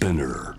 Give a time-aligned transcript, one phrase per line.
[0.00, 0.56] Spinner.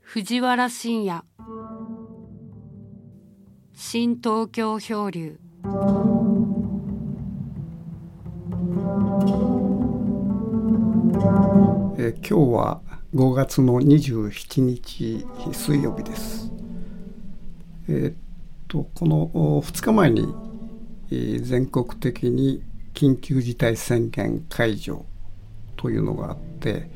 [0.00, 1.24] 藤原信也
[3.72, 5.40] 新東京漂流
[11.98, 16.52] えー今日は5月の27日水曜日です。
[17.88, 18.18] えっ
[18.68, 19.28] とこの
[19.62, 20.20] 2日前に、
[21.10, 22.62] えー全国的に
[22.94, 25.04] 緊急事態宣言解除
[25.76, 26.88] というのがあって、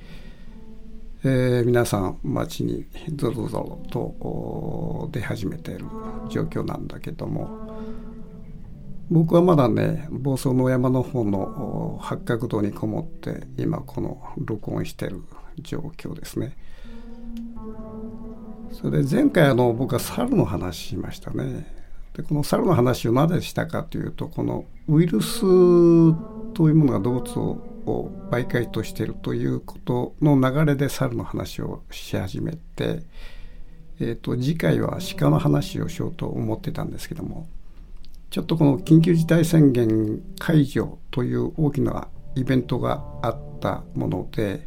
[1.24, 5.86] えー皆さん街にぞろぞろと出始めている
[6.30, 7.48] 状況なんだけども
[9.10, 15.22] 僕はまだね房総の山の方の八角堂にこもって今この録音してる
[15.58, 16.56] 状況ですね。
[18.72, 21.72] それ前回あの僕は猿の話しましたね。
[22.14, 33.02] でこの猿の話をなぜしたかというとこのウイルスというものが動物を媒介としているということの流れで猿の話をし始めて、
[33.98, 37.48] えー、と次回は鹿の話をしようと思ってたんですけども
[38.34, 44.66] ちょっとこの緊急事態宣言解除という大きなイベントがあったもので、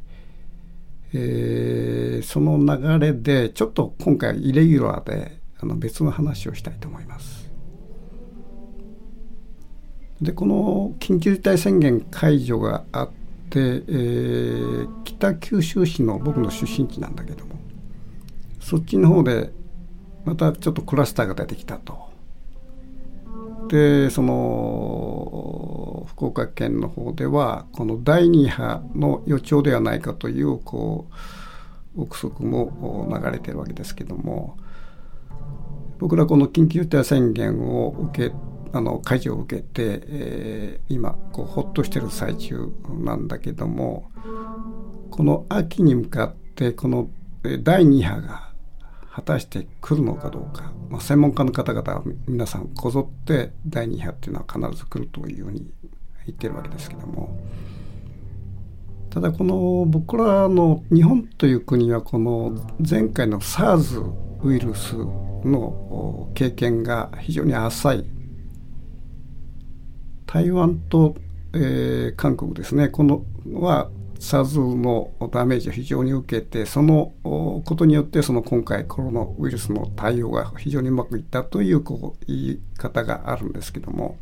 [1.13, 7.50] えーその流れでちょっと今回イレギュラーであの別の話をしたいと思います。
[10.22, 13.09] でこの緊急事態宣言解除があっ
[13.50, 17.55] て、えー北九州市の僕の出身地なんだけども
[18.59, 19.52] そっちの方で
[20.25, 22.08] またちょっとクラスターが出てきたと。
[23.69, 25.17] でその
[26.18, 31.08] 福岡県の方ではこの第2波の予兆ではないかというこ
[31.96, 34.58] う憶測も流れてるわけですけども
[36.00, 38.36] 僕らこの緊急事態宣言を受け
[38.74, 44.09] あの解除を受けて、えー今こうほっとしてる最中なんだけども
[45.12, 47.09] この秋に向かってこの
[47.62, 48.52] 第2波が
[49.12, 55.72] 果たして来るのかどうか、まあ、専門家の方々は皆さんこぞって第2波っていうのは必ず来るというように
[56.28, 57.36] 言ってるわけですけども。
[59.10, 62.56] ただこの僕らの日本という国はこの
[62.88, 64.04] 前回の SARS
[64.44, 68.06] ウイルスの経験が非常に浅い
[70.28, 71.16] 台湾と、
[71.54, 72.90] えー韓国ですね。
[72.90, 73.24] この
[73.54, 73.90] は
[74.20, 84.18] SARS のダメージを非常に受けてそのことによってその今回コロナウイルスの対応が非常にうまくいったというこう言い方があるんですけども。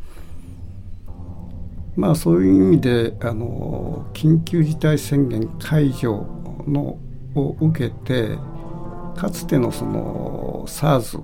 [1.96, 6.26] まあそういう意味であの緊急事態宣言解除
[6.68, 7.00] の
[7.36, 8.38] を受けて
[9.16, 11.22] かつてのその SARS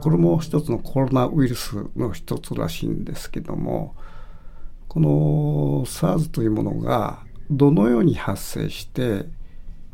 [0.00, 3.94] これも一つのコロナウイルスの一つらしいんですけども
[4.88, 9.26] この SARS というものがどのように発生して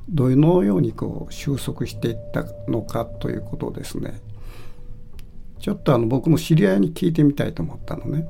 [0.08, 4.20] どのようにこう収束していったのかということをですね
[5.60, 8.26] ちょっとあの僕の知り合いに聞いてみたいと思ったのね。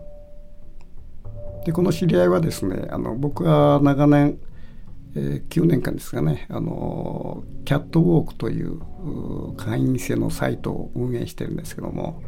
[1.65, 4.39] でこの知り合いはですねあの僕は長年、
[5.15, 8.81] えー9年間ですかねあのキャットウォークという
[9.57, 12.23] 会員制のサイトを運営してるんですけども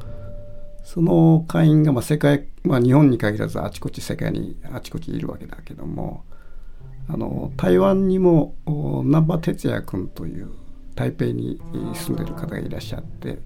[0.85, 6.25] その会員がまあ世界、まあ、日本に限らずあちこち世界にあちこちいるわけだけども
[7.09, 10.51] あの台湾にも難波哲也君という
[10.95, 11.59] 台北に
[11.95, 13.39] 住んでる方がいらっしゃって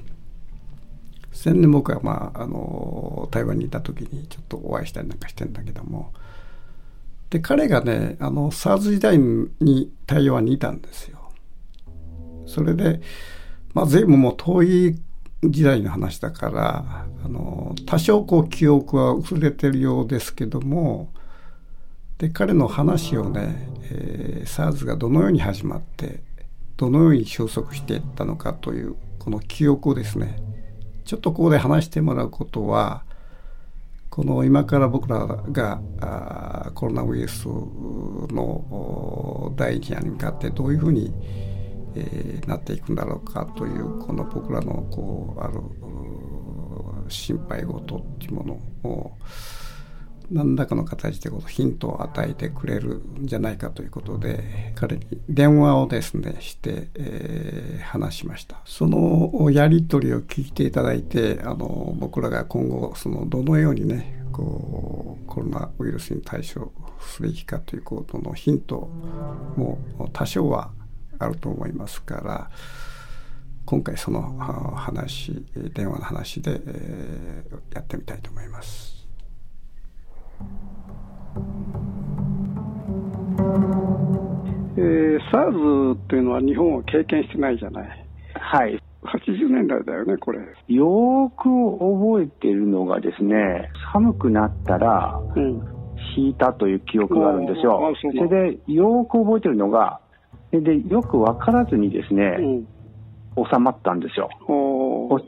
[1.32, 6.12] 先年僕は、まあ、あの台湾にいた時にちょっとお会いしたりなんかしてんだけども
[7.30, 11.18] で彼がねあの SARS 時代に台湾にいたんですよ。
[12.46, 13.02] それで、
[13.74, 14.98] まあ、随分もう遠い
[15.44, 21.12] 時代の話だからあの多少こう記憶は薄れてるようですけども
[22.16, 26.22] で彼の話をね、えー、SARS がどのように始まって
[26.78, 30.40] どのように収束していったのかというこの記憶をですね
[31.08, 33.02] ちょっとここで話してもらうことは
[34.10, 35.80] この今から僕らが
[36.74, 41.10] コロナウイルスの第一波に向かってどういうふうに、
[41.94, 45.62] えなっていくんだろうかというこの僕らのこうある
[47.08, 48.52] 心配事っていうもの
[48.90, 49.12] を
[50.30, 68.90] 何らかの形でこヒントを与えてくれるんじゃないかということで彼に電話をですねして、えー話しましたそのやり取りを聞いていただいてあの僕らが今後そのどのようにねこうコロナウイルスに対処すべきかということのヒント
[69.56, 69.78] も
[70.12, 70.70] 多少は
[71.18, 72.50] あると思いますから
[73.64, 74.38] 今回その
[74.76, 75.44] 話
[75.74, 78.97] 電話の話で、えー、やってみたいと思います。
[84.76, 88.06] えー、SARS っていうのは日本は経験してないじゃない。
[88.34, 88.80] はい。
[89.02, 90.38] 80年代だよね、これ。
[90.68, 91.48] よく
[91.78, 95.62] 覚えてるのがですね、寒くなったら、うん、
[96.16, 97.92] 引いたという記憶があるんですよ。
[98.00, 100.00] それで、よく覚えてるのが、
[100.50, 102.36] で、よく分からずにですね、
[103.36, 104.28] うん、収まったんですよ。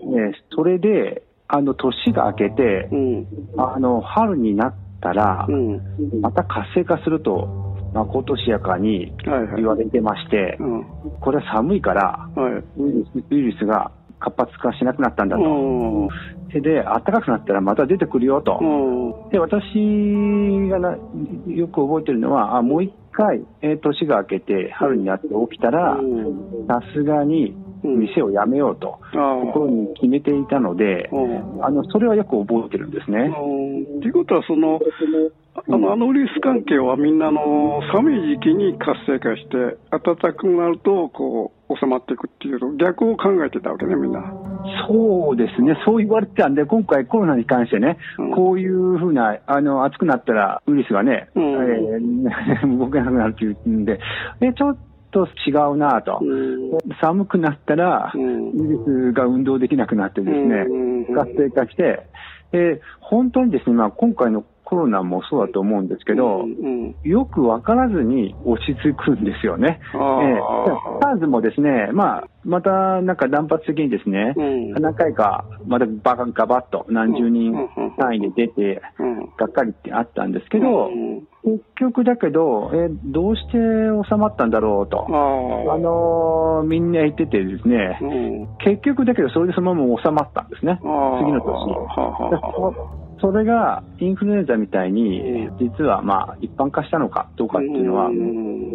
[0.05, 3.27] ね、それで、あの、年が明けて、うん、
[3.57, 5.47] あの、春になったら、
[6.21, 9.13] また活性化するとまことしやかに
[9.57, 10.85] 言われてまして、はいはい
[11.21, 16.09] これは寒いから、はい、ウイルスウイルスが活発化しなくなったんだと。
[16.61, 18.59] で、暖かくなったらまた出てくるよと。
[19.31, 19.63] で、私
[20.69, 20.97] がな
[21.47, 25.97] よく覚えてるのは、あもう一回、えー、年が明けて春になって起きたら、
[26.69, 31.11] さすがに店を辞めようと、心に決めていたので、
[31.63, 33.31] あのそれはよく覚えてるんですね。
[34.01, 34.81] ということは、その
[35.69, 44.21] あのあのウイルス関係はみんなの寒い時期に活性化して、暖かくなるとこう収まっていくっていう逆を考えてたわけね、みんな。
[44.89, 53.99] そうですね、そう言われてたんで、今回コロナに関してね、うん、こういうふうな、あの、暑くなったらウイルスがね、うん、えー、 動けなくなるっていうんで、
[54.41, 54.77] え、ちょっ
[55.11, 56.71] と違うなと、うん、
[57.01, 60.65] 寒くなったら、ウイルスが運動できなくなってですね、
[61.15, 62.07] 活性化して、
[62.53, 69.81] え本当にですね、まあ、今回のコロナもそうだと思うんですけど、うんうん、よく分からずに落ち着くんですよね。
[69.93, 77.53] えー、SARS もですね、まあ、またなんか断髪的にですね、うん、何回かまたバカガバッと何十人
[77.99, 78.81] 単位で出て、
[79.37, 80.89] がっかりってあったんですけど、
[81.43, 83.53] 結局だけど、えどうして
[84.09, 87.99] 収まったんだろうと、あのー、みんな言っててですね、
[88.65, 93.10] 結局だけどそれでそのまま収まったんですね、次の年。
[93.21, 98.11] それがインフルエンザみたいに、実はまあ一般化したのかどうかっていうのは、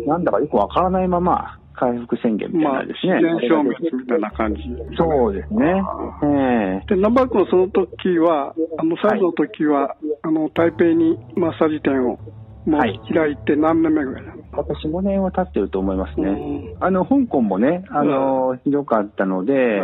[0.08, 3.22] なんだかよくわからないまま、回復宣言みたいなですね。
[3.22, 4.62] まあ、自然消滅みたいな感じ。
[4.98, 5.84] そうですね。
[6.24, 12.18] えー、で、ナンバー君その時は、あの、最後の時は、はい、あの、台北にマッサージ店を
[12.66, 12.82] もう
[13.14, 16.30] 開いて何年目ぐらいなの、はい、私5年は経ってると思いますね。
[16.30, 19.82] うん、あの、香港もね、あの、ひどかったので、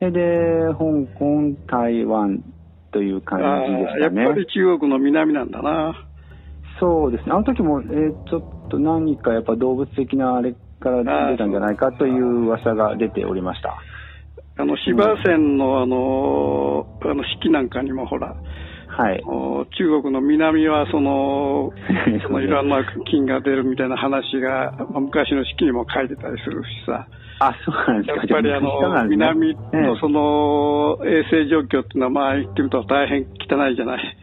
[0.00, 0.10] で、
[0.78, 0.84] 香
[1.18, 2.42] 港、台湾、
[2.94, 4.22] という感じでしたね。
[4.22, 6.06] やっぱり中国の南なんだな。
[6.78, 7.32] そうですね。
[7.32, 13.76] あの時も、えー、ちょっと何かやっぱ動物的なあれから出たんじゃないかという噂が出ておりました。
[14.56, 18.36] あの、芝線のあの、あの式なんかにもほら、
[18.86, 19.20] はい、
[19.76, 21.72] 中国の南はその、
[22.22, 27.08] そのいろんな菌が出るみたいな話が、昔の式にも書いてたりするしさ。
[27.40, 28.16] あ、そうなんですか。
[28.16, 34.16] やっぱりあの、南のその衛生状況っていうのは、まあ言ってみると大変汚いじゃない。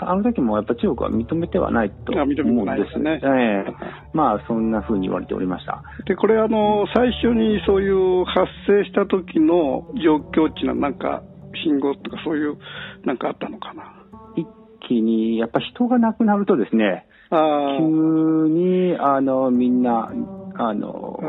[0.00, 3.20] あの時もやっぱ中国は認めてはないと思うんですね。
[3.20, 3.74] ええ
[4.12, 5.82] まあそんなふうに言われておりました。
[6.06, 11.22] で、これあの、最初にそういう発生した時の状況っていうのはなんか
[11.64, 12.58] 信号とかそういう
[13.04, 13.92] なんかあったのかな？
[14.36, 14.46] 一
[14.86, 17.36] 気にやっぱ人が亡くなるとですね、急
[18.48, 20.12] にあのみんな
[20.60, 21.20] あの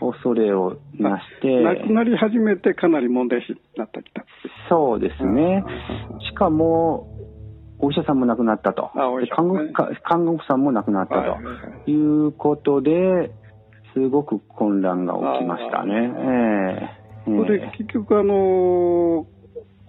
[0.00, 1.62] 恐れをなして。
[1.62, 4.24] 亡くなり始めてかなり問題視になってきた。
[4.68, 5.64] そうですね。
[6.30, 7.08] しかも、
[7.78, 8.90] お医者さんも亡くなったと。
[9.34, 9.58] 看護
[10.02, 11.90] 看護婦さんも亡くなったと。
[11.90, 13.32] いうことで、
[13.92, 15.94] すごく混乱が起きましたね。
[17.26, 19.26] えー、それで結局あの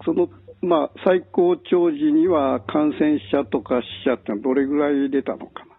[0.04, 0.28] その
[0.62, 5.73] まあ、最高潮時には感染者とか死者ってどれぐらい出たのかな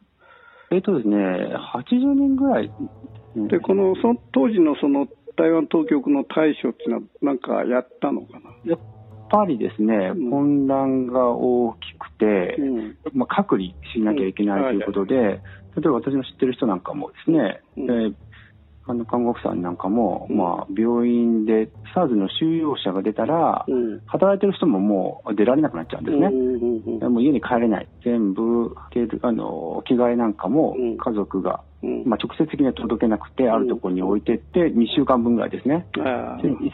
[0.74, 2.70] えっ、とですね、80人ぐらい。
[3.48, 8.50] で、この、その当時のその台湾当局の対処っていうのは、なんかやったのかな？
[8.64, 8.78] やっ
[9.30, 15.38] ぱりですね、うん、混乱が大きくて、うん、まあ、隔離しなきゃいけないということで、うん、例
[15.78, 18.14] えば私の知ってる人なんかもですね、えー
[18.86, 26.26] あの看護婦さんなんかも、うん、まあ、病院で SARS の収容者が出たら、うん、働いてる人ももう出られなくなっちゃうんですね。
[26.26, 27.88] うんうん、もう家に帰れない。
[28.04, 28.74] 全部、
[29.22, 31.62] あの着替えなんかも家族が、
[32.04, 35.86] まあ、直接的には届けなくて、あるところに置いてって、2週間分ぐらいですね。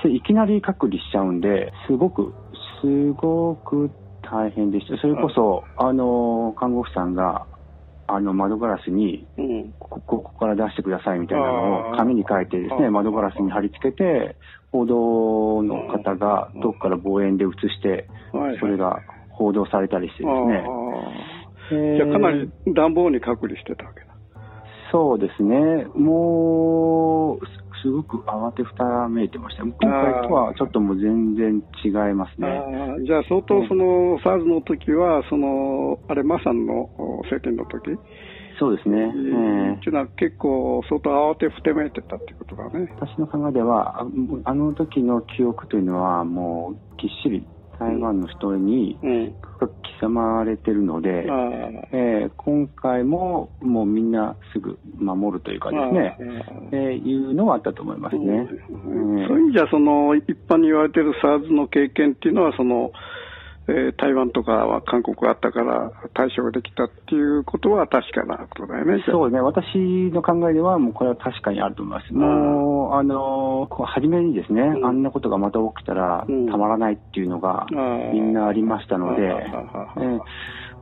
[0.09, 2.35] いきなり隔離しちゃうんで、すごく、
[2.83, 3.91] すごく
[4.23, 4.97] 大変でした。
[4.99, 7.47] それこそ、あの、看護婦さんが、
[8.13, 9.27] あの窓ガラスに、
[9.79, 14.37] ここから出してくださいみたいなのを紙に書いてですね、窓ガラスに貼り付けて、
[14.73, 18.09] 報道の方がどこから望遠で映して、
[18.61, 19.01] それが
[19.31, 20.65] 報道されたりしてですね。
[21.97, 24.07] じゃあかなり暖房に隔離してたわけだ。
[24.93, 25.87] そうですね。
[25.95, 27.47] もう、
[27.83, 29.63] すごく慌てふためいてました。
[29.63, 32.49] 今回とはちょっともう全然違いますね。
[33.07, 36.91] じゃあ相当その SARS の時は、その、あれ、マさんの
[37.25, 37.99] 政権の時？
[38.59, 38.99] そうですね。
[38.99, 42.93] えー、っていうのは結構相当慌てふてめいてたってことだね。
[43.01, 44.05] 私の考えでは、
[44.45, 47.47] あの時の記憶というのはもうぎっしり
[47.81, 48.99] 台湾の人に
[49.59, 51.19] 刻まれてるので、うん、
[51.93, 56.17] えー、今回ももうみんなすぐ守るというかですね、
[56.73, 58.49] えー、いうのはあったと思いますね。
[58.69, 62.93] うん、そういう意味じゃ、その一般に言われてる SARS の経験っていうのは、その、
[63.69, 69.05] えー、台湾とかは韓国があったから対処ができたっていうことは確かなことだよね。
[69.07, 69.41] そうね。
[69.41, 69.65] 私
[70.13, 72.13] の考えでは、もうこれは確かにあると思います。
[72.13, 77.67] もう、あの、初めにですね、うん、あんなことがまた起きたらたまらないっていうのが
[78.13, 80.21] みんなありましたので、えー、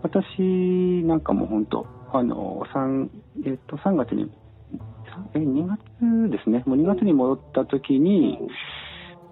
[0.03, 3.09] 私なんかも本当、あの、3、
[3.47, 4.31] えっ、と、3月に、
[5.35, 6.63] え、2月ですね。
[6.67, 8.39] もう2月に戻った時に、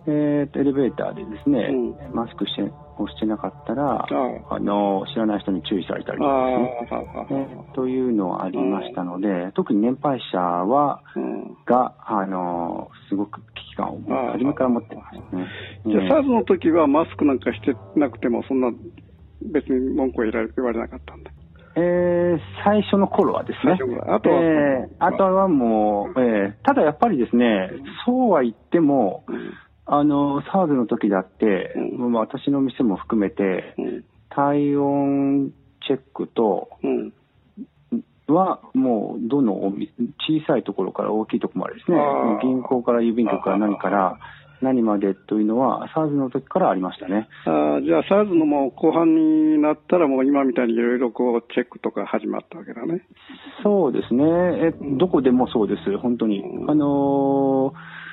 [0.08, 2.62] えーと、エレベーターでですね、うん、マスクして
[2.98, 4.06] をしてなかったら、
[4.50, 6.86] あの知らない人に注意されたりとかね、
[7.30, 14.00] えー、というのはありましたので、うん、特に年配者は、うん、があのすごく危機感を
[14.32, 15.46] 初めから持ってましたね。
[15.84, 18.70] じゃあ、SARS の時はマスクなんかしてなくても、そんな
[19.42, 21.30] 別に文句は言われなかったんだ。
[21.78, 23.78] えー、最初の頃はですね。
[24.08, 27.70] あとは、えー、あとはもう、えー、ただやっぱりですね、
[28.06, 29.52] そうは言っても、うん
[29.87, 35.52] あの、SARS の時だって、うん、私の店も含めて、うん、体温
[35.87, 36.69] チェックと、
[38.28, 41.99] は、もう、どの小さいところから大きいところまでですね、
[42.43, 44.19] 銀行から郵便局から何から、
[44.62, 47.28] 何までというのは、SARS の時からありましたね。
[47.45, 53.02] あじゃあ、SARS のもう後半になったら、もう今みたいにいろいろこう、チェックとか始まったわけだね。
[53.62, 54.25] そうですね。
[54.25, 56.43] え、どこでもそうです、本当に。
[56.66, 58.05] あのー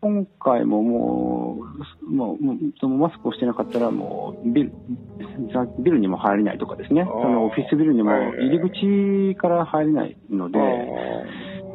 [0.00, 1.58] 今回もも
[2.08, 2.36] う、もう、
[2.80, 4.72] そのマスクをしてなかったら、もうビル、
[5.80, 10.58] ビルにも入れないとかですね、そのオフィスビルにも入り口から入れないので、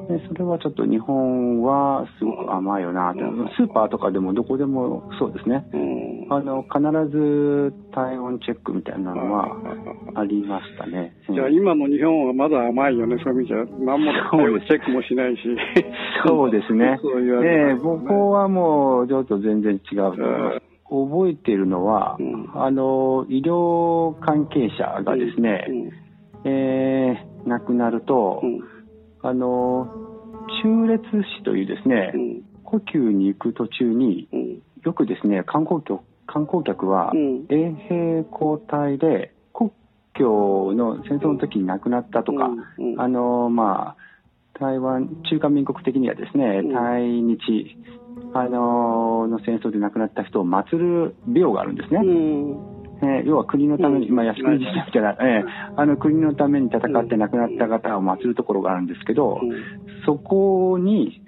[0.08, 3.20] でそれはちょっと日本はすごく甘いよなと、
[3.58, 5.66] スーパーとかでもどこでもそうですね、
[6.30, 6.80] あの必
[7.12, 9.56] ず体温チェックみたいなのは
[10.16, 11.16] ありましたね。
[11.34, 13.40] じゃあ今の日本はまだ甘いよね、そういう。
[13.42, 14.12] 意味じゃ、何も
[14.62, 15.42] チェックもしないし。
[16.26, 16.74] そうです。
[16.74, 17.00] ね。
[17.02, 20.74] そうね、ここはもうちょっと全然違うと思います。
[20.90, 25.66] 覚えているのは、うん、あの医療関係者がですね、
[26.46, 28.73] うん、えー、亡くなると、うん
[29.24, 29.88] あの
[30.64, 31.02] 中列
[31.40, 37.12] 死というですね、うん、故宮に行く途中に、うん、よくですね観光客観光客は、
[37.50, 39.72] 衛兵交代で国
[40.18, 42.50] 境の戦争の時に亡くなったとか、
[42.98, 47.38] あのまあ台湾中華民国的にはですね、対日
[48.34, 52.00] あのの戦争で亡くなった人を祀る廟があるんですね。
[53.04, 59.40] えー、要は国のために、まあ、靖国自身みたいな、えー、あの国のために戦って亡くなった方を祀るところがあるんですけど、
[60.06, 61.22] そこに、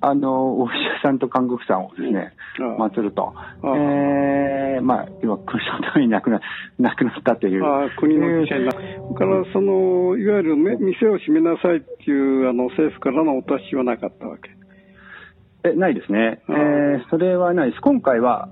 [0.00, 2.34] あの、お医者さんと看護婦さんをですね、
[2.78, 3.34] 祀ると。
[3.64, 6.40] えー、まあ、要は国のために亡くな
[6.78, 7.64] 亡くなったという。
[7.64, 8.72] あ国の犠牲だ。
[8.72, 14.50] から、その、いわゆる店を閉めなさいっていう、あの、政府からのお達しはなかったわけ。
[15.70, 16.42] え、ないですね。
[16.48, 17.80] えー、それはないです。
[17.80, 18.50] 今回は、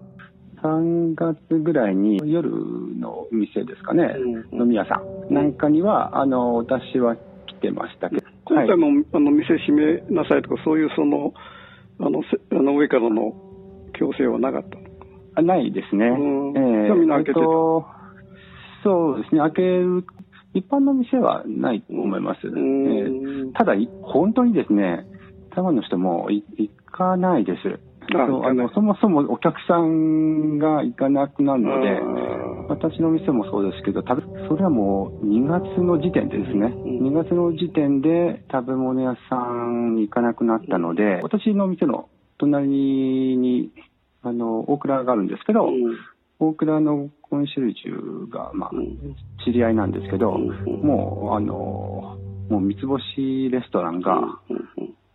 [0.64, 2.50] 3月ぐらいに夜
[2.98, 4.16] の店ですかね、
[4.52, 5.32] うん、飲み屋さん。
[5.32, 11.34] なんかには、あの私は来てましたけど、今回も、はい、あの店閉めなさいとか、そういうその
[12.00, 13.34] あのあの上からの
[13.92, 14.78] 強制はなかった
[15.36, 16.06] あないですね。
[16.06, 17.84] うん、えー、みんな開けてた、えー、
[18.82, 20.04] そうですね、開ける、
[20.54, 22.40] 一般の店はないと思います。
[22.46, 25.06] えー、ただ、本当にですね、
[25.54, 27.80] 台湾の人も行かないです。
[28.48, 32.00] あのそもそもお客さんが行かなくなるので、
[32.68, 34.02] 私の店もそうですけど、
[34.48, 42.08] それはもう2月の時点でですね、2月の時点で食べ物屋さんに行かなくなったので、私の店の
[42.38, 43.70] 隣に
[44.22, 45.68] あの大倉があるんですけど、
[46.38, 48.70] 大倉のコンシェルジュが、まあ、
[49.44, 52.18] 知り合いなんですけど、もう、あの、
[52.48, 54.40] もう三つ星レストランが、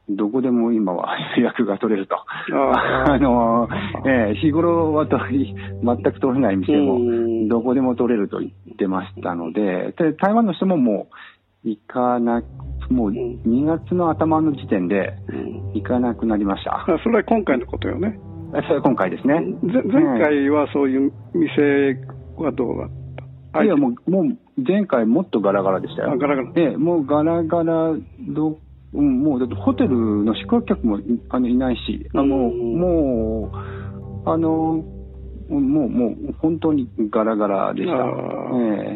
[0.09, 2.15] どこでも今は予約が取れると。
[2.51, 3.67] あの、
[4.05, 11.07] えー、日頃は取り、全く取れない店も、どこでも取れると言ってましたので、で台湾の人もも
[11.65, 12.41] う行かな
[12.89, 15.13] もう2月の頭の時点で
[15.75, 16.85] 行かなくなりました。
[17.03, 18.19] それは今回のことよね。
[18.51, 19.35] それは今回ですね。
[19.61, 22.01] 前回はそういう店
[22.37, 22.89] はどうだっ
[23.53, 23.63] た？
[23.63, 24.37] いや、もう、もう
[24.67, 26.17] 前回もっとガラガラでしたよ。
[26.17, 26.51] ガラガラ。
[26.55, 27.93] ええ、もうガラガラ
[28.27, 28.57] ど
[28.93, 29.89] うん、もうだってホテル
[30.24, 33.51] の宿泊客もあのいないし、あの、も
[34.25, 34.84] う、あの、
[35.50, 37.93] もう、もう、本当にガラガラでした。
[37.93, 37.98] え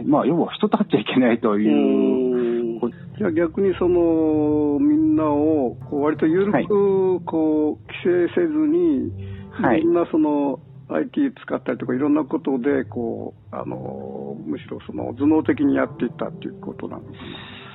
[0.05, 2.79] ー、まあ、要は人立っちゃいけないという。
[3.17, 9.11] じゃあ逆にその、みんなを、割と緩く、こう、規制せずに、
[9.51, 10.59] はい、いろんなその、
[10.89, 17.17] IT 使ったりとかいろんなことで、こう、あの、むしろその頭脳的にやっていったっていうことなのかな。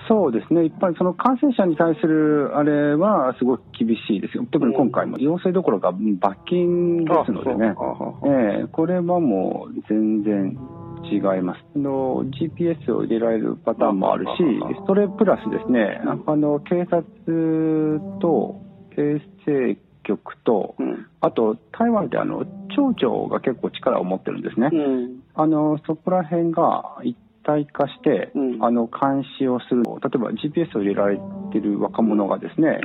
[0.09, 5.19] そうですね、一般その感染者に対するあれはすごく厳しいですよ、特に今回も。
[5.19, 7.75] 陽性どころか罰金ですのでね、
[8.25, 10.59] えー、これはもう全然
[11.05, 11.79] 違います。
[11.79, 14.31] の GPS を入れられるパターンもあるし、
[14.87, 18.61] それプラスですね、あの警察と
[18.97, 24.71] 衛生局と、うん、あと台湾ってあの町長が結構力を持ってるんですね。
[24.73, 27.15] うん、あのそこら辺が一
[27.49, 29.83] 体化して、うん、あの監視をする。
[29.83, 31.19] 例えば GPS を入れられ
[31.51, 32.79] てる若者がですね、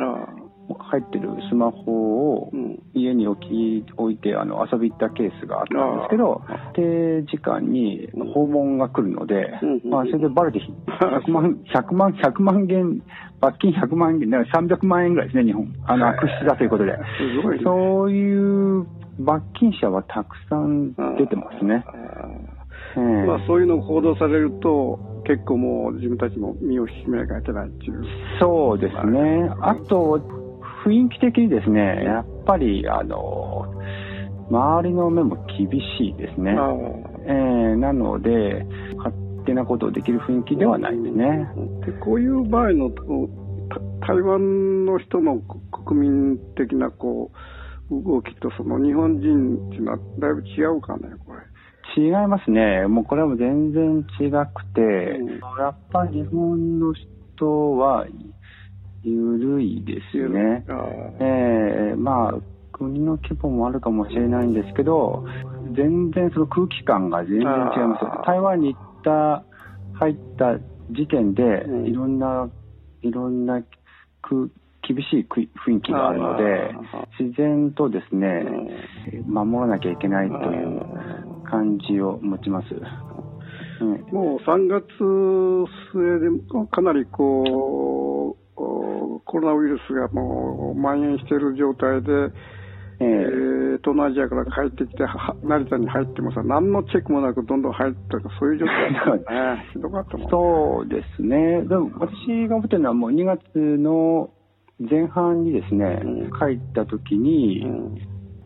[0.79, 2.51] 入ってるスマホを
[2.93, 6.41] 家に置き置いてあの遊び行ったケースがあったんですけど、
[6.75, 9.51] 定時間に訪問が来るので、
[9.83, 10.59] まあ、それでバレて
[11.01, 13.01] 100万、100万、100万元、
[13.41, 15.67] 罰金100万元、300万円ぐらいですね、日本。
[15.85, 16.97] あの、悪質だということで。
[17.65, 18.87] そういう
[19.19, 21.83] 罰金者はたくさん出てますね。
[22.99, 28.03] まあ、そういうのを報道されると、結構もう自分たちも身を引き締めなきゃいけないっていう。
[28.39, 29.49] そうですね。
[29.61, 30.19] あと、
[30.85, 33.65] 雰囲気的にですね、やっぱり、あの、
[34.49, 36.51] 周りの目も厳しいですね。
[37.25, 38.65] えー、なので、
[38.97, 41.47] 勝手なことをできる雰囲気ではないですね。
[41.85, 42.91] でこういう場合の、
[44.05, 47.31] 台湾の人の国民的なこ
[47.89, 51.39] う動きとその日本人っていうのはだいぶ違うかね、これ。
[51.97, 52.87] 違いますね。
[52.87, 58.05] もうこれはもう全然違くて、うん、やっぱり日本の人は
[59.03, 60.65] 緩いですよね。
[61.19, 62.33] えー、まあ、
[62.71, 65.25] 国の規模もあるかもしれないんですけど、
[65.75, 68.27] 全然その空気感が全然違います。
[68.27, 69.43] 台湾に行った、
[69.99, 70.57] 入った
[70.91, 71.43] 時点で、
[71.85, 72.49] いろんな、
[73.01, 73.61] いろんな
[74.21, 74.47] 空
[74.87, 76.75] 厳しい雰囲気があるので、
[77.19, 78.43] 自然とですね、
[79.25, 81.22] 守らなきゃいけないという
[81.53, 82.67] 感じを持ちます。
[84.11, 84.85] もう3月
[85.91, 92.09] 末でかなりこう、コロナウイルスがもう蔓延している状態で、
[92.99, 95.03] えー、東南アジアから帰ってきて、
[95.43, 99.65] 成田に入ってもさ、何のチェックもなくどんどん入ったか、そういう状態だね。
[99.73, 101.61] ひどかったもん、ね、そうですね。
[101.63, 104.29] でも私が思ってるのはもう2月の
[104.79, 107.65] 前半にですね、うん、帰った時に、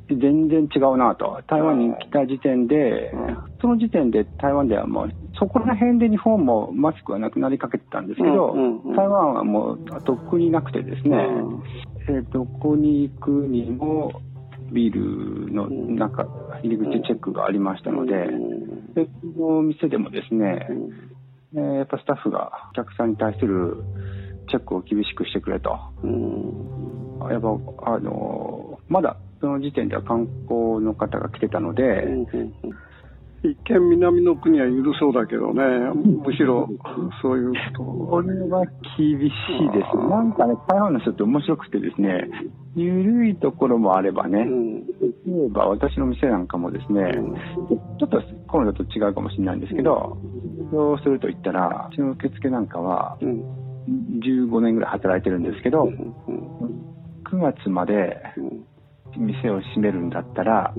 [0.09, 1.41] 全然違うなと。
[1.47, 3.11] 台湾に来た時点で、
[3.59, 8.55] その時点で台湾ではもう、そこら辺で日本もマスクはなくなりかけてたんですけど、
[8.95, 11.17] 台湾はもうとっくになくてですね、
[12.09, 14.21] えー、どこに行くにも
[14.71, 16.23] ビルの中、
[16.63, 18.13] 入り口チェックがありましたので、
[18.95, 19.05] で
[19.37, 20.67] この店でもですね、
[21.53, 23.83] えー、やっぱスタッフがお客さんに対する
[24.49, 25.69] チェックを厳しくしてくれと。
[27.29, 32.07] やっぱ、あの、まだその時点では観光の方が来てたので、
[33.43, 35.63] 一見南の国は緩そうだけどね、
[36.25, 36.67] むしろ
[37.21, 37.83] そういうこと。
[37.83, 38.65] これは
[38.97, 40.09] 厳しいです。
[40.09, 42.27] なんかね、台湾の人って面白くてですね、
[42.75, 44.45] 緩いところもあればね、
[45.25, 47.11] 例えば私の店なんかもですね、
[47.99, 50.17] ちょっとコロナと違うかもしれないんですけど、
[50.71, 55.83] そうすると言ったら、うちの受付なんかは、15年ぐらい働いてるんですけど、
[57.31, 58.17] 9月まで
[59.17, 60.73] 店を閉めるんだったら、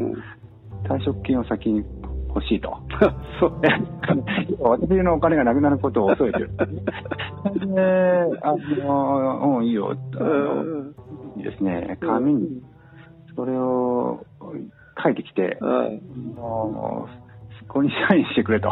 [0.85, 1.85] 退職金を先に
[2.29, 2.79] 欲しいと。
[3.40, 3.61] そう
[4.61, 6.51] 私のお金がなくなることを恐れてる。
[7.74, 9.96] で、あの、うん、いいよ。
[10.16, 10.92] あの
[11.42, 12.62] ですね、紙に、
[13.35, 14.24] それを
[15.03, 17.27] 書いてきて、もう
[17.68, 18.68] ここにサインしてくれと。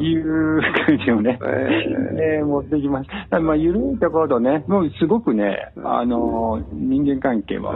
[0.00, 3.40] いう感じをね、えー、持ってきました。
[3.40, 7.74] まあ、緩いところとね、もうすごくね、あの、人間関係は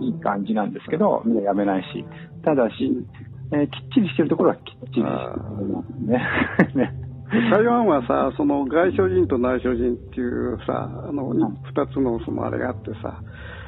[0.00, 2.04] いい感じなんですけど、みんなやめないし、
[2.44, 3.06] ただし、
[3.52, 6.26] えー、きっちりしてるところはきっちりしてるね。
[6.74, 7.02] ね。
[7.50, 13.20] 台湾はさ、その外省人と内省人っていうさ、あの、二つのそのあれがあってさ、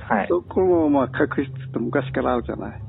[0.08, 2.82] はい、そこもまあ確執って昔からあるじゃない。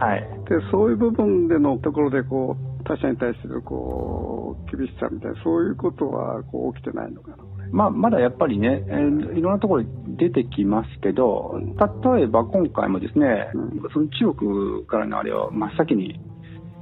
[0.00, 7.36] はい、でそういう部分でのところでこう他者に対するこう厳しさみたいなそういうことはこう起きてないのかな。
[7.72, 9.84] まあ、まだやっぱりね、えー、いろんなところ
[10.18, 16.20] 出てきますけど、例えば今回もですね、うん、その中国からのあれを真っ先に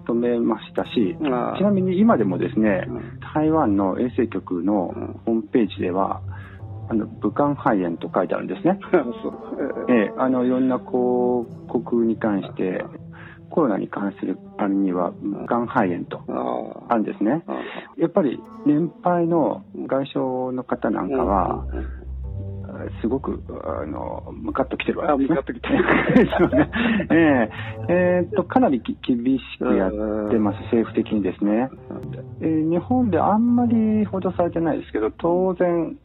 [0.08, 4.94] 止めましたし、ちなみに今でもですね、うん、台湾の衛生局の
[5.26, 6.22] ホームページでは、
[6.90, 8.80] あの武漢肺炎と書いてあるんですね。
[9.22, 9.34] そう。
[9.90, 12.82] えー、あのいろんな広告に関して
[13.58, 15.12] コロナに関するあれには
[15.48, 16.22] がん肺炎と
[16.88, 17.42] あるんですね。
[17.96, 20.18] やっぱり年配の外傷
[20.54, 21.66] の方なんかは、
[23.02, 25.40] すごく、あの、ムカッときてるわけです、ね。
[25.40, 26.48] ムカッときてる。
[26.50, 26.70] ね。
[27.10, 29.90] えー、えー、っと、かなり厳しくやっ
[30.30, 31.68] てます、政府的にですね。
[32.40, 35.96] えー、日本であんまり報道されてないですけど、当然、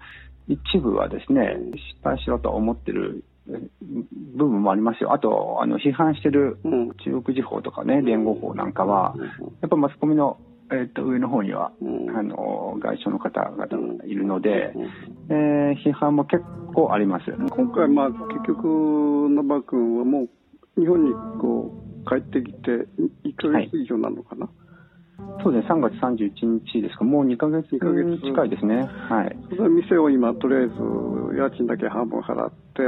[0.47, 1.55] 一部はですね、
[1.91, 5.13] 失敗しろと思ってる部分もありますよ。
[5.13, 6.57] あと、あの、批判してる
[7.03, 9.15] 中国時報とかね、連合法なんかは、
[9.61, 10.37] やっぱマスコミの
[10.71, 14.83] えー、と上の方には、うん、あの外相の方々がいるので、うん、
[15.29, 18.63] えー、批判も結構あります今回、まあ、結局、
[19.29, 21.71] 野場君はもう日本にこ
[22.05, 22.87] う帰ってきて、
[23.23, 24.45] 1か月以上なのかな？
[24.45, 25.43] はい。
[25.43, 28.21] そうですね、3月31日ですか、もう2か月か月。
[28.21, 28.89] 近いですね。
[29.09, 29.37] はい。
[29.55, 30.73] それ店を今、とりあえず
[31.37, 32.81] 家賃だけ半分払って、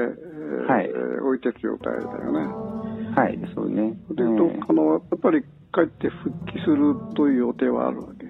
[0.68, 3.14] はい、えー、置いてる状態だよね。
[3.16, 3.92] はい、そうね。
[4.12, 5.42] で、えー、あのやっぱり
[5.74, 8.26] 帰って復帰するという予定はあるわけ？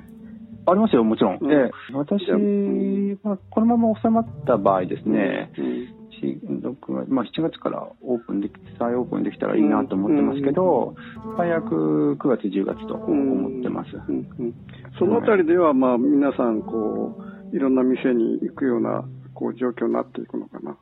[0.67, 1.37] ありますよ、もちろん。
[1.39, 5.87] うん、で私はこのまま収まった場合ですね、うん。
[6.25, 10.95] 6まあ、7月からオープンでき再オープンできたらいいなと思ってますけど、
[11.37, 13.89] 最悪9月、10月と思ってます。
[14.07, 14.27] うん。
[14.39, 14.53] うん、
[14.97, 17.15] そのあたりでは、まあ、皆さんこ
[17.51, 20.77] う、いろんな店に行くようなこう状況になっていくのかな？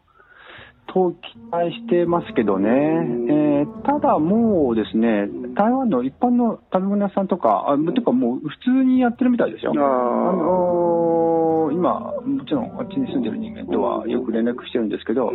[0.88, 1.18] と期
[1.52, 9.72] 待してますけどね、えー、ただもうですね、台湾の一般の食べ物屋さんとか、あとかもう普通にやってるみたいですよ。
[9.72, 15.32] あのー、今、もちろんあっちに住んでる人間とはよく連絡してるんですけど、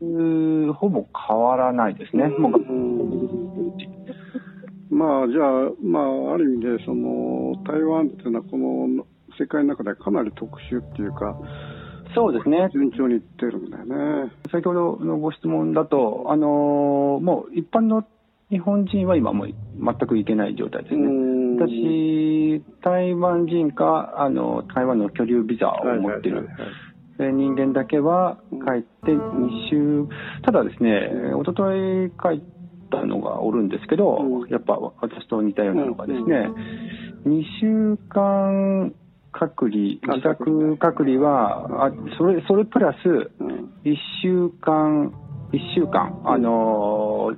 [0.00, 2.28] 普通、ほぼ変わらないですね。
[2.28, 2.52] もう
[4.90, 9.06] まあ、じゃあ、まあ、ある意味で、その、台湾っていうのは、この
[9.38, 11.38] 世界の中でかなり特殊っていうか、
[12.14, 12.68] そうですね。
[12.72, 14.32] 順調にいってるんだよね。
[14.50, 18.04] 先ほどのご質問だと、あのー、もう一般の
[18.50, 21.06] 日本人は今もう全く行けない状態ですね。
[21.58, 26.48] 私、台湾人か、あの、台湾の居留ビザを持ってる。
[27.18, 30.06] 人間だけは帰って2週、
[30.42, 32.42] ただですね、一昨日帰っ
[32.90, 36.48] たのがおるんですけど、やっぱ私と似たようなのがですね、
[37.26, 38.94] 2週間
[39.38, 43.30] 隔離、自宅隔離は、あそれそれプラス、
[43.84, 45.12] 1週間、
[45.52, 47.32] 1週間、あの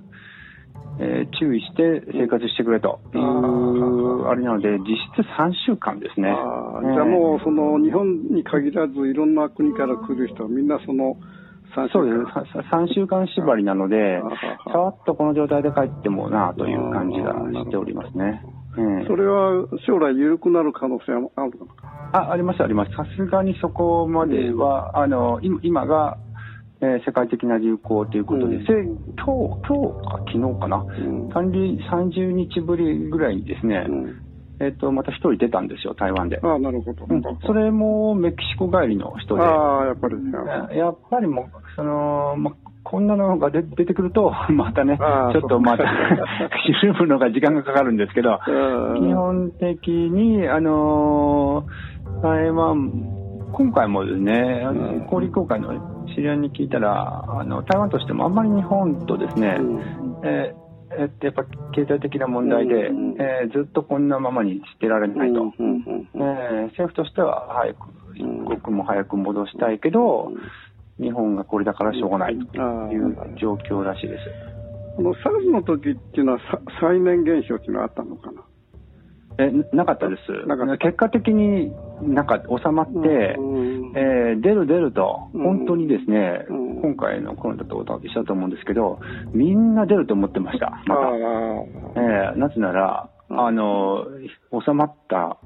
[0.99, 3.01] えー、注意して生活してくれと。
[3.15, 6.29] いう、あれなので、実質3週間ですね。
[6.29, 11.17] じゃあもう、その日本に限らず、いろんな国から来る人は、みんなその
[11.75, 11.89] 3週間。
[11.89, 12.13] そうで
[12.51, 12.59] す。
[12.75, 14.21] 3週間縛りなので、
[14.71, 17.33] ちょっとこの状態で帰ってもなという感じが
[17.65, 18.43] しておりますね。
[18.77, 21.75] うん、それは将来緩くなる可能性はあるのか
[22.13, 22.93] ああります、あります。
[22.93, 26.19] さすがにそこまでは、あの今が、
[26.81, 28.77] えー、世界的な流行ということで、うん、今日、
[29.17, 34.23] 今日か昨日かな、うん、30日ぶりぐらいにですね、うん、
[34.61, 36.39] えっ、ー、と、また一人出たんですよ、台湾で。
[36.43, 37.23] あなるほど、うん。
[37.47, 39.43] それもメキシコ帰りの人で。
[39.43, 40.15] ああ、やっぱり、
[40.77, 42.53] やっぱりもう、その、ま
[42.91, 45.85] こんなのが出てくると、 またね、ちょっとまた、
[46.83, 48.41] 沈むのが時間がかかるんですけど、
[48.97, 52.91] 基本的に、あのー、台湾、
[53.53, 54.67] 今回もですね、
[55.09, 55.69] 小陸公開の
[56.17, 59.61] 知り合いに聞いたら、あの台湾としてもあんまり日本とですね、
[60.25, 60.53] え
[60.99, 67.79] やっぱ経済的な問題で、うん、えー、ずっとこんなままにしてられないと、うん、えー、政府としては早く、
[68.17, 68.25] 一
[68.57, 70.33] 刻も早く戻したいけど、
[71.01, 72.43] 日本がこれだからしょうがないと
[72.93, 74.23] いう状況らしいです。
[74.97, 76.39] この SARS の時っていうのは、
[76.81, 78.43] 再燃現象っていうのはあったのかな？
[79.39, 80.23] えなかったです。
[80.79, 88.99] 結果的になんか収まって、うん、えー、出る出ると、本当にですね、うん、今回のコロナと一緒だと思うんですけど、
[89.33, 91.03] みんな出ると思ってました、また。
[91.97, 94.07] えー、なぜなら、あの、
[94.65, 95.37] 収まった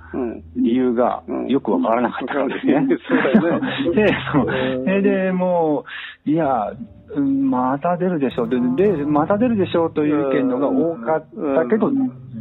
[0.56, 2.86] 理由がよくわからなかったんですね。
[3.94, 5.84] で、それでも
[6.26, 6.72] う、いや、
[7.20, 11.26] また出るでしょうで、で、また出るでしょうという意見のが多かっ
[11.64, 11.90] たけど、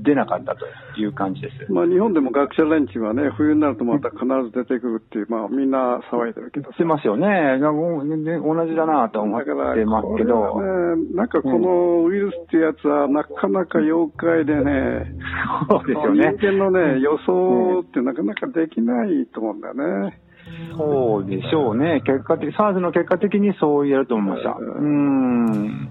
[0.03, 0.65] 出なかったと
[0.99, 1.71] いう感じです。
[1.71, 6.71] まあ、日本でも学者連中はね、冬になるとまた必ず出てくるっていう、まあ、みんな騒いでるけど。
[6.71, 7.57] してますよね。
[7.59, 9.53] 同じだなと思って
[9.85, 10.61] ますけど。
[10.95, 15.15] ね、なんかこのウイルスってやつは、なかなか妖怪でね、
[15.69, 16.35] そうですよね。
[16.37, 20.19] 人間のね、予想ってなかなかできないと思うんだよね。
[20.77, 22.01] そうでしょうね。
[22.05, 24.57] 結果的、SARS の結果的にそう言えると思いました。
[24.59, 25.89] うん。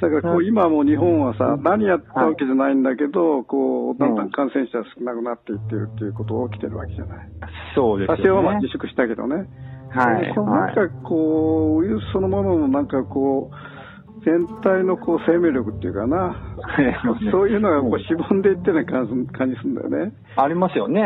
[0.00, 7.28] だからこう今も日本はさ、何やったわけじゃないんだけど、こう、だんだん感染者少なくなっていってるっていうことが起きてるわけじゃない。
[7.74, 8.18] そうですね。
[8.18, 9.46] 多少は自粛したけどね。
[9.90, 10.34] はい。
[10.34, 13.79] なんかこう、ウイルスそのもののなんかこう、
[14.24, 16.36] 全体のこう生命力っていうかな、
[17.32, 20.12] そういうのがこうしぼんでいってない感じするんだよね。
[20.36, 21.00] ありますよね。
[21.00, 21.04] え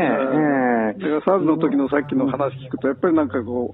[0.99, 3.73] ー、だから SARS の時のさっきの話聞くと、やっぱりなんかこ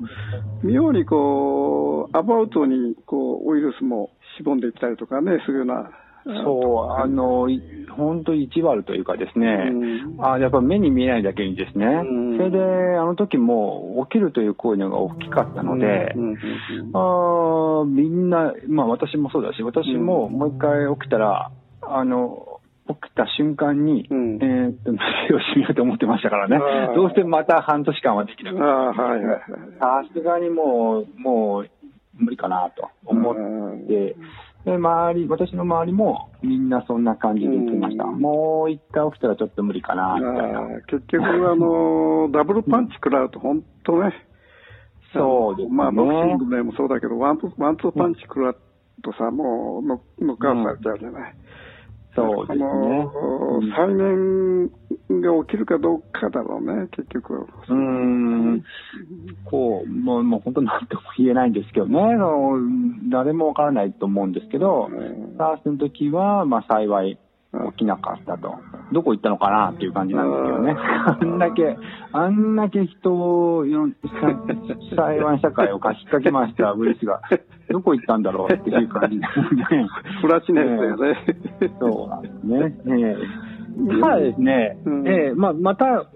[0.62, 5.90] う、妙にこう、アバウトにこうウイルスもしぼんでいったりとかね、するような
[6.24, 7.48] そう、あの、
[7.96, 16.36] 本当一割というかですね、うん、あやっぱ目に見えないだけにですね、うん、それで、あの時も起きるという行為が大きかったので、うん、
[16.94, 21.50] あみんな、まあ私もそうだし、私ももう一回起きたら、
[21.82, 26.58] あの、起きた瞬間に、うん、えー、っと、目を閉めようと思ってましたからね。
[26.94, 28.94] どうせまた半年間はできなかっ
[29.78, 30.02] た。
[30.02, 31.70] さすがにもう、もう、
[32.14, 34.16] 無理かなと思って、
[34.64, 38.04] で、周り、私の周りもみんなそんな感じで言ってました。
[38.04, 40.60] もう一回起きたらちょっと無理かな、みたいな。
[40.86, 44.12] 結局、あの、 ダブルパンチ食らうと本当ね、
[45.12, 45.74] そうですね。
[45.74, 48.56] まあ、ボクシングでもそうだけど、ワンワンツーパンチ食らう
[49.02, 51.32] とさ、もう、の、のかされちゃうじゃない。
[51.32, 51.50] うん
[52.14, 52.64] そうですね。
[53.76, 54.66] 再燃
[55.20, 57.46] が起きるかどうかだろうね、結局。
[57.68, 58.49] うん。
[59.50, 61.98] こう、もう、もう本当なんとも言えないんですけどね、
[63.10, 64.88] 誰もわからないと思うんですけど、
[65.38, 67.18] サースの時は、まあ幸い、
[67.72, 68.54] 起きなかったと。
[68.92, 70.76] どこ行ったのかなっていう感じなんですけどね。
[70.78, 71.76] あんだけ、
[72.12, 73.64] あんだけ人を、
[74.96, 77.20] 裁判社会を貸しかけましたウイルスが、
[77.68, 79.28] どこ行ったんだろうっていう感じで、ね。
[80.20, 81.16] フラチネスだよね。
[81.80, 82.74] そうなんですね。
[82.86, 86.06] えー、た だですね、うん、えー、まあ、また、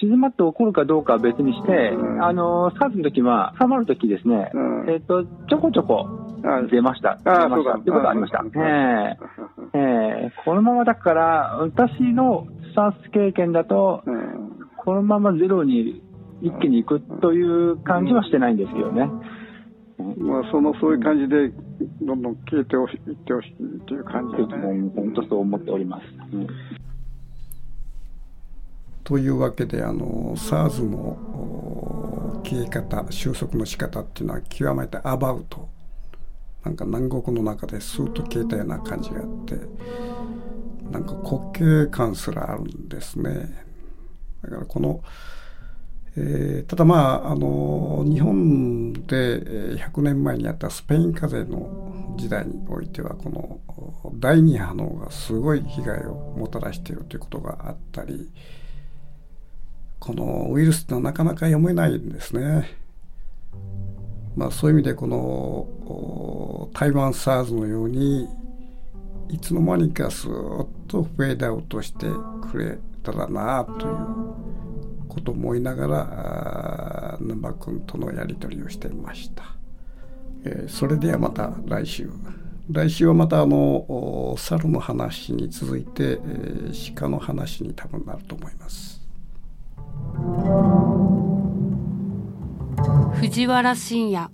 [0.00, 6.08] 静まって起こるかどうかは別にして、うん、あの、サーズの時は、収まる時ですね、うん、えっ、ー、と、ちょこちょこ
[6.70, 7.18] 出ました。
[7.22, 7.78] 出ました。
[7.78, 8.42] ってことありました。
[8.56, 9.16] え
[9.74, 14.02] ええー、このままだから、私のサース経験だと、
[14.78, 16.02] このままゼロに
[16.40, 19.10] 一気に行くという感じはしてないんですけどね。
[20.16, 21.50] まあ、その、そういう感じで、
[22.00, 24.90] どんどん消えてほしい、いってほしいという感じですね。
[24.96, 26.02] 本当そう思っております。
[26.32, 26.46] うん
[29.10, 35.68] というわけであの SARS の消え方収束の仕方っていうのは極めてアバウト。
[36.64, 39.56] なんか南国の中でスーッと消えたような感じがあって
[40.92, 43.64] なんか滑稽感すらあるんですね。
[44.42, 45.02] だからこの、
[46.16, 53.58] えー、ただまああの日本で100年前にあったスペイン風邪の時代においてはこの
[54.20, 58.30] 第2波の方がすごい被害をもたらしているということがあったり
[60.00, 62.68] このウイルスってのはなかなか読めないんですね。
[64.36, 68.28] まあ、そういう意味でこの台湾 SARS のように
[69.28, 72.06] いつの間にかスーッとフェードアウトして
[72.50, 79.44] くれたらなということを思いながら沼君とのやり取りをしていました、
[80.44, 82.10] えー、それではまた来週。
[82.72, 88.99] 来週はまたあの猿の話に続いて、えー、鹿の話に多分なると思います。
[93.20, 94.28] 藤原信也。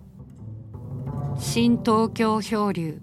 [1.38, 2.98] 新東京漂流。